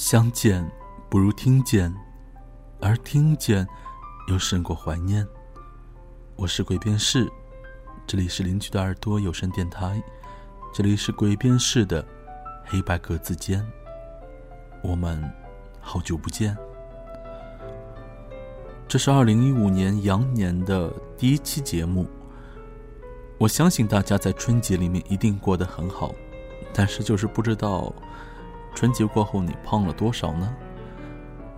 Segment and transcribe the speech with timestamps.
[0.00, 0.64] 相见
[1.10, 1.92] 不如听见，
[2.80, 3.66] 而听见
[4.28, 5.26] 又胜过怀念。
[6.36, 7.28] 我是鬼边士，
[8.06, 10.00] 这里是邻居的耳朵有声电台，
[10.72, 12.06] 这里是鬼边士的
[12.64, 13.60] 黑白格子间。
[14.84, 15.20] 我们
[15.80, 16.56] 好久不见。
[18.86, 22.06] 这是二零一五年羊年的第一期节目。
[23.36, 26.14] 我相信大家在春节里面一定过得很好，
[26.72, 27.92] 但是就是不知道
[28.74, 30.54] 春节过后你胖了多少呢？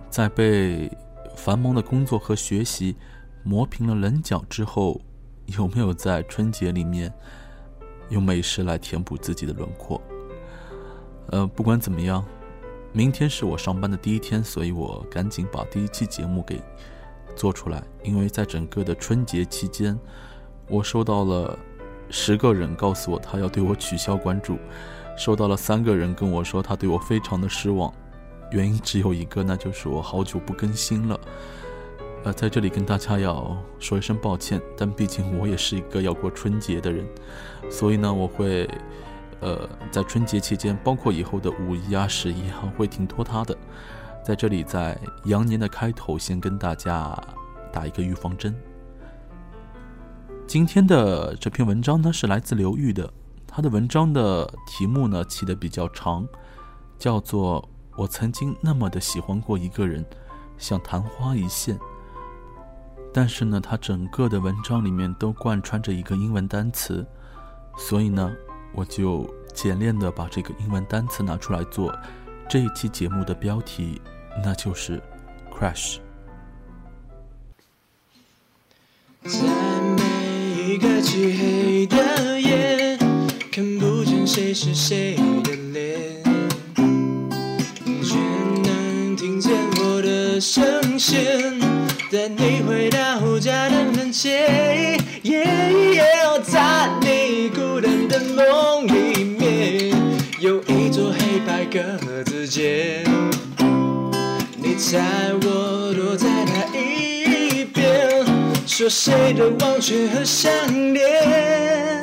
[0.09, 0.91] 在被
[1.35, 2.95] 繁忙的工作和学习
[3.43, 4.99] 磨平了棱角之后，
[5.45, 7.13] 有没有在春节里面
[8.09, 10.01] 用美食来填补自己的轮廓？
[11.27, 12.25] 呃，不管怎么样，
[12.91, 16.61] 明天是我上班的第一天，所以我赶紧把第一期节目给。
[17.33, 19.97] 做出来，因为在整个的春节期间，
[20.67, 21.57] 我收到了
[22.09, 24.57] 十个人告诉我他要对我取消关注，
[25.17, 27.93] 收到了三个人跟我说他对我非常的失望，
[28.51, 31.19] 原因只有一个，那就是我好久不更新了。
[32.23, 37.05] 呃，在这里跟大家要说一声抱歉，但毕竟我也是一个要过春节的人，
[37.69, 38.69] 所以呢，我会
[39.39, 43.57] 呃在春节期间，包括以后的五一啊、十一啊，会挺拖沓的。
[44.23, 44.95] 在这里，在
[45.25, 47.17] 羊年的开头，先跟大家
[47.73, 48.55] 打一个预防针。
[50.45, 53.11] 今天的这篇文章呢，是来自刘玉的，
[53.53, 56.25] 他的文章的题目呢起的比较长，
[56.97, 60.05] 叫做“我曾经那么的喜欢过一个人，
[60.57, 61.77] 像昙花一现”。
[63.13, 67.05] 但是呢，他整个的文章里面都贯穿着一个英文单词，
[67.77, 68.31] 所以呢，
[68.73, 71.93] 我就简练的把这个英文单词拿出来做
[72.47, 74.01] 这一期节目的标题。
[74.41, 75.03] 那就是
[75.53, 75.97] ，crash。
[79.23, 79.29] 在
[79.97, 82.30] 每一个漆黑的，
[83.53, 86.23] 看不见谁是谁的脸，
[88.01, 88.15] 却
[88.63, 91.59] 能听见我的声线，
[92.09, 94.97] 带你回到家的门前。
[96.43, 99.93] 在你孤单的梦里面，
[100.39, 103.03] 有一座黑白格子间。
[104.55, 104.99] 你猜
[105.43, 108.25] 我躲在那一边，
[108.65, 110.51] 说谁的忘却和想
[110.93, 112.00] 念，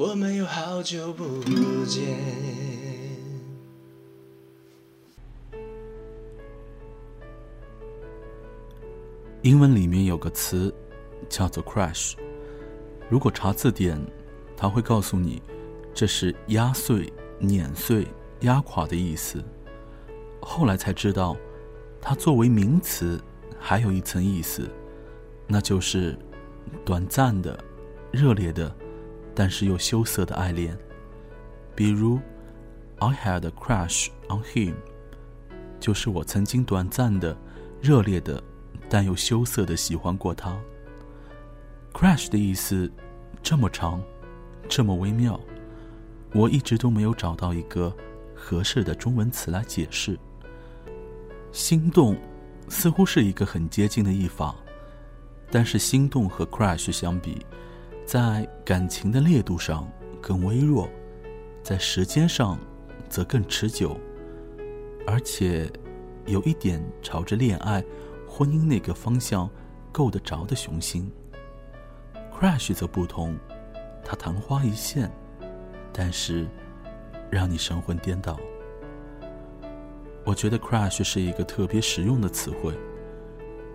[0.00, 1.24] 我们有好久不
[1.84, 2.16] 见。
[9.42, 10.74] 英文里面有个词
[11.28, 12.14] 叫做 crash，
[13.10, 14.00] 如果查字典，
[14.56, 15.42] 它会告诉你
[15.92, 18.08] 这是压碎、碾碎、
[18.40, 19.44] 压垮的意思。
[20.40, 21.36] 后来才知道，
[22.00, 23.22] 它作为名词
[23.58, 24.66] 还有一层意思，
[25.46, 26.18] 那就是
[26.86, 27.62] 短暂的、
[28.10, 28.74] 热烈的，
[29.40, 30.76] 但是又羞涩的爱恋。
[31.74, 32.20] 比如
[32.98, 34.74] ，I had a crush on him，
[35.80, 37.34] 就是我曾经短暂的、
[37.80, 38.42] 热烈的，
[38.90, 40.54] 但又羞涩的喜欢过他。
[41.94, 42.92] crush 的意思
[43.42, 44.02] 这么长，
[44.68, 45.40] 这么微妙，
[46.34, 47.90] 我一直都没有找到一个
[48.34, 50.18] 合适的中文词来解释。
[51.50, 52.14] 心动，
[52.68, 54.54] 似乎是一个很接近的译法，
[55.50, 57.38] 但是心动和 crush 相比，
[58.10, 59.88] 在感情的烈度上
[60.20, 60.88] 更微弱，
[61.62, 62.58] 在时间上
[63.08, 63.96] 则更持久，
[65.06, 65.70] 而且
[66.26, 67.84] 有一点朝着恋爱、
[68.26, 69.48] 婚姻那个方向
[69.92, 71.08] 够得着的雄心。
[72.36, 73.38] crush 则不同，
[74.04, 75.08] 它昙花一现，
[75.92, 76.48] 但是
[77.30, 78.36] 让你神魂颠倒。
[80.24, 82.76] 我觉得 crash 是一个特别实用的词汇。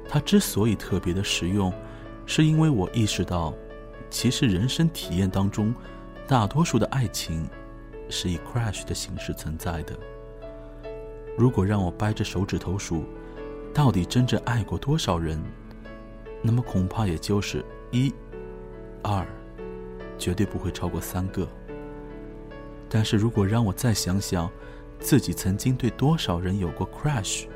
[0.09, 1.71] 它之所以特别的实用，
[2.25, 3.53] 是因为我意识到，
[4.15, 5.75] 其实人生体验当中，
[6.25, 7.45] 大多数的爱情
[8.09, 9.93] 是以 crash 的形式存在的。
[11.37, 13.03] 如果让我掰着手指头数，
[13.73, 15.37] 到底真正爱过多少人，
[16.41, 18.09] 那么恐怕也就是一、
[19.03, 19.27] 二，
[20.17, 21.45] 绝对不会超过三个。
[22.87, 24.49] 但是如果让我再想想，
[24.97, 27.47] 自己曾经对多少人有过 crash，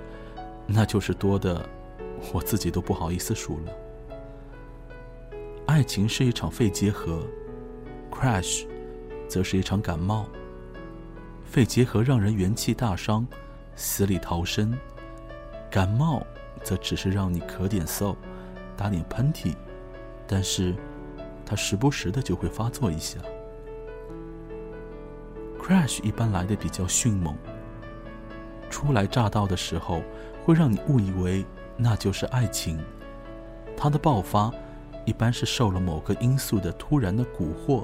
[0.67, 1.65] 那就是多的，
[2.33, 3.71] 我自己都不好意思数了。
[5.69, 7.21] 爱情是一场肺结核
[8.09, 8.65] ，crash，
[9.27, 10.25] 则是一场感冒。
[11.45, 13.23] 肺结核让人元气大伤，
[13.75, 14.73] 死里逃生；
[15.69, 16.25] 感冒
[16.63, 18.15] 则只是让你咳点嗽，
[18.75, 19.53] 打点喷嚏，
[20.25, 20.75] 但是，
[21.45, 23.19] 它时不时的就会发作一下。
[25.61, 27.37] crash 一般来的比较迅猛，
[28.71, 30.01] 初来乍到的时候，
[30.43, 31.45] 会让你误以为
[31.77, 32.83] 那就是爱情。
[33.77, 34.51] 它的爆发，
[35.09, 37.83] 一般是受了某个因素的突然的蛊惑，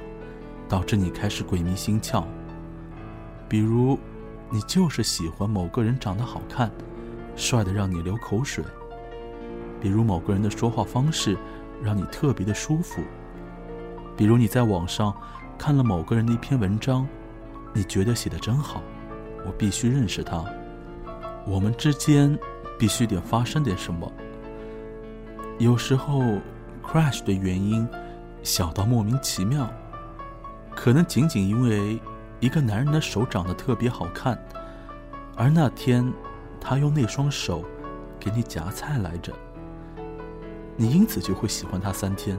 [0.69, 2.23] 导致你开始鬼迷心窍。
[3.49, 3.97] 比如，
[4.51, 6.69] 你就是喜欢某个人长得好看，
[7.35, 8.63] 帅的让你流口水。
[9.81, 11.35] 比如某个人的说话方式
[11.81, 13.01] 让你特别的舒服。
[14.15, 15.11] 比如你在网上
[15.57, 17.07] 看了某个人的一篇文章，
[17.73, 18.83] 你觉得写的真好，
[19.47, 20.45] 我必须认识他。
[21.47, 22.37] 我们之间
[22.77, 24.11] 必须得发生点什么。
[25.57, 26.21] 有时候
[26.87, 27.87] ，crash 的原因
[28.43, 29.69] 小到莫名其妙，
[30.75, 31.99] 可能仅仅因为
[32.39, 34.37] 一个男人的手长得特别好看，
[35.35, 36.11] 而那天
[36.59, 37.63] 他用那双手
[38.19, 39.33] 给你夹菜来着，
[40.75, 42.37] 你因此就会喜欢他三天。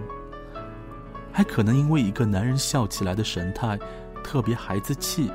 [1.32, 3.78] 还可能因为一个男人笑起来的神态
[4.24, 5.30] 特别孩子气，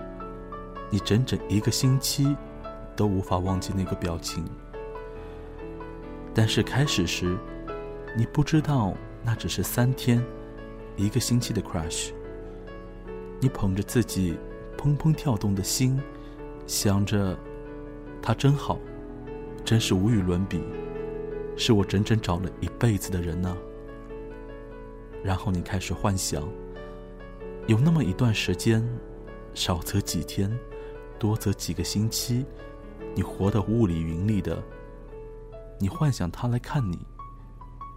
[0.90, 2.36] 你整整一个星期
[2.96, 4.44] 都无法忘记那个表情。
[6.34, 7.38] 但是开始时，
[8.16, 8.94] 你不知道
[9.24, 10.24] 那只是三天、
[10.98, 12.12] 一个星期的 crush。
[13.40, 14.38] 你捧着自己
[14.78, 16.00] 砰砰跳动的心，
[16.68, 17.38] 想着
[18.22, 18.78] 他真好，
[19.64, 20.62] 真是无与伦比，
[21.56, 23.58] 是我整整找了一辈子的人呢。
[25.24, 26.44] 然后你开始幻想，
[27.68, 28.86] 有那么一段时间，
[29.54, 30.52] 少则几天，
[31.18, 32.46] 多则几个星期，
[33.16, 34.62] 你活得雾里云里的。
[35.80, 37.00] 你幻想他来看你，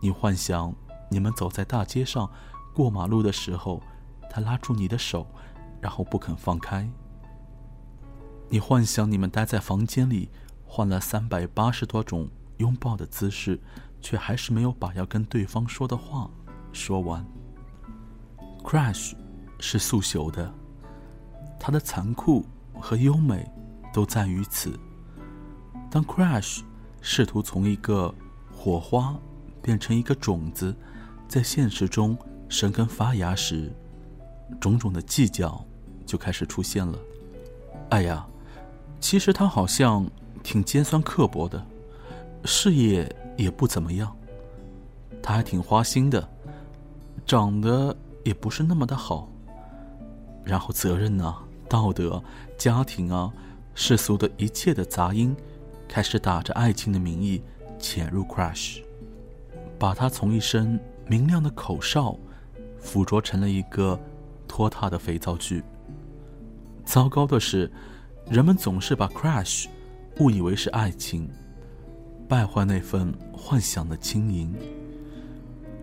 [0.05, 0.71] 你幻想
[1.09, 2.31] 你们走在大街上，
[2.75, 3.83] 过马路的时候，
[4.29, 5.27] 他拉住你的手，
[5.81, 6.87] 然后不肯放开。
[8.51, 10.29] 你幻想你们待在房间里，
[10.67, 12.29] 换了三百八十多种
[12.59, 13.59] 拥抱的姿势，
[14.03, 16.31] 却还是没有把要跟对方说的话。
[16.71, 17.25] 说完
[18.63, 19.15] ，Crash
[19.59, 20.53] 是速朽的，
[21.59, 22.45] 它的残酷
[22.79, 23.51] 和优美
[23.91, 24.79] 都在于此。
[25.91, 26.61] 当 Crash
[27.01, 28.15] 试图从一个
[28.55, 29.19] 火花
[29.65, 30.77] 变成一个种子，
[31.27, 32.15] 在现实中
[32.51, 33.73] 生根发芽时，
[34.61, 35.65] 种种的计较
[36.05, 36.99] 就开始出现了。
[37.89, 38.27] 哎呀，
[39.01, 40.07] 其实他好像
[40.43, 41.65] 挺尖酸刻薄的，
[42.45, 44.15] 事业也不怎么样，
[45.23, 46.29] 他还挺花心的。
[47.25, 49.33] 长得也不是那么的好，
[50.45, 52.23] 然后责任啊、道德、
[52.59, 53.33] 家庭啊、
[53.75, 55.35] 世俗的一切的杂音，
[55.89, 57.43] 开始打着爱情的名义
[57.79, 58.83] 潜入 crush
[59.79, 62.17] 把他从一声明亮的口哨，
[62.79, 63.99] 附着成了一个
[64.47, 65.63] 拖沓的肥皂剧。
[66.85, 67.71] 糟糕的是，
[68.31, 69.67] 人们总是把 Crash
[70.21, 71.29] 误以为是爱情，
[72.29, 74.55] 败坏那份幻想的轻盈。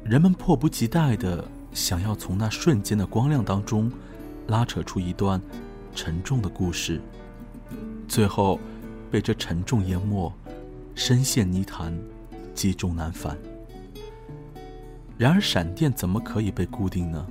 [0.04, 1.44] 人们迫不及待的
[1.74, 3.92] 想要从那瞬间的光亮当中
[4.48, 5.40] 拉扯出一段
[5.94, 7.00] 沉重的故事，
[8.08, 8.60] 最后
[9.12, 10.32] 被这沉重淹没，
[10.96, 11.96] 深陷泥潭，
[12.56, 13.38] 积重难返。
[15.22, 17.28] 然而，闪电怎么可以被固定呢？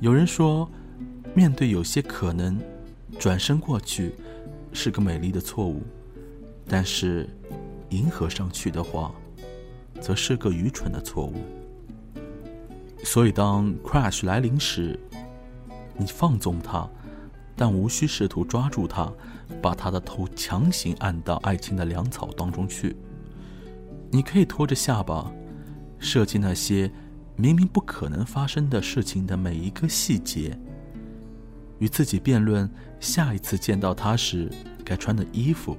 [0.00, 0.66] 有人说，
[1.34, 2.58] 面对有些可能，
[3.18, 4.14] 转身过去
[4.72, 5.82] 是个美丽的错误；
[6.66, 7.28] 但是，
[7.90, 9.12] 迎合上去的话。
[10.00, 11.34] 则是个愚蠢的错误。
[13.04, 14.98] 所以，当 crash 来临时，
[15.98, 16.88] 你放纵它，
[17.54, 19.12] 但无需试图抓住它，
[19.60, 22.96] 把它的头强行按到爱情的粮草当中去。
[24.10, 25.30] 你可以拖着下巴，
[26.02, 26.90] 设计那些
[27.36, 30.58] 明明不可能发生的事情的每一个细节，
[31.78, 32.68] 与自己辩论
[33.00, 34.50] 下一次见到他时
[34.84, 35.74] 该穿的衣服、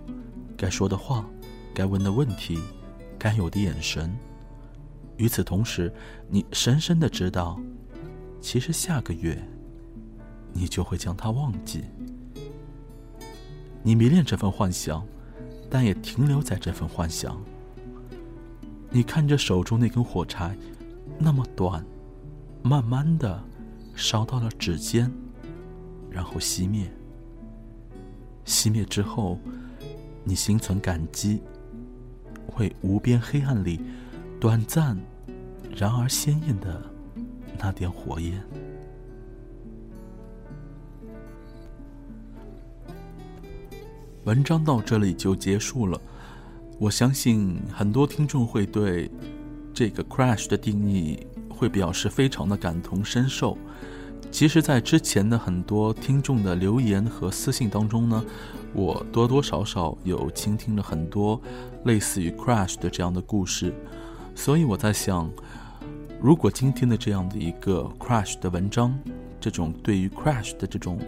[0.58, 1.24] 该说的话、
[1.76, 2.58] 该问的问题。
[3.20, 4.14] 该有的眼神。
[5.16, 5.94] 与此同时，
[6.28, 7.58] 你深深的知道，
[8.42, 9.42] 其实下个月，
[10.52, 11.86] 你就会将他忘记。
[13.82, 15.06] 你迷恋这份幻想，
[15.70, 17.42] 但也停留在这份幻想。
[18.96, 20.56] 你看着手中那根火柴，
[21.18, 21.84] 那么短，
[22.62, 23.44] 慢慢的
[23.96, 25.12] 烧到了指尖，
[26.12, 26.88] 然后熄灭。
[28.46, 29.40] 熄灭之后，
[30.24, 31.42] 你心存感激。
[32.58, 33.82] 为无边黑暗里，
[34.40, 34.96] 短暂，
[35.76, 36.80] 然而鲜艳的
[37.58, 38.40] 那点火焰。
[44.26, 46.00] 文章到这里就结束了。
[46.84, 49.10] 我相信很多听众会对
[49.74, 51.18] 这个 crash 的定义
[51.50, 53.58] 会表示非常的感同身受。
[54.30, 58.22] 其实，在之前的很多听众的留言和私信当中呢。
[58.74, 61.40] 我多多少少有倾听了很多
[61.86, 63.74] 类似于 crash 的这样的故事，
[64.36, 65.32] 所以我在想，
[66.20, 68.94] 如果今天的这样的一个 crash 的文章，
[69.40, 71.00] 这种对于 crash 的这种，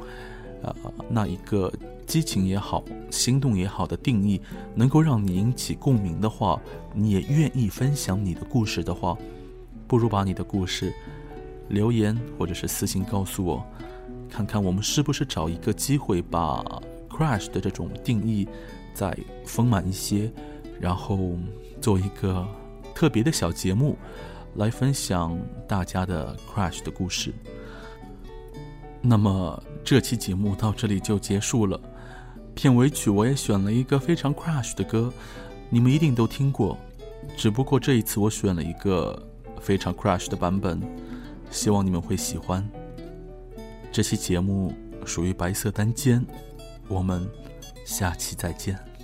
[0.84, 1.72] 呃，那一个
[2.06, 4.42] 激情也好、心动也好的定义，
[4.74, 6.60] 能够让你引起共鸣的话，
[6.94, 9.18] 你也愿意分享你的故事的话，
[9.88, 10.94] 不如把你的故事
[11.70, 13.66] 留言或者是私信告诉我，
[14.30, 16.64] 看看我们是不是找一个机会把。
[17.08, 18.46] crush 的这种定义
[18.94, 20.30] 再丰满一些，
[20.82, 21.18] 然后
[21.80, 22.46] 做一个
[22.94, 23.96] 特别的小节目，
[24.56, 27.34] 来分享大家的 crush 的故事。
[29.02, 31.80] 那么这期节目到这里就结束了。
[32.56, 35.14] 片尾曲我也选了一个非常 crush 的歌，
[35.70, 36.76] 你们一定都听过，
[37.38, 39.22] 只不过这一次我选了一个
[39.62, 40.82] 非常 crush 的版本，
[41.52, 42.68] 希望你们会喜欢。
[43.92, 44.74] 这期节目
[45.06, 46.26] 属于白色单间，
[46.88, 47.30] 我们
[47.86, 48.95] 下期再见。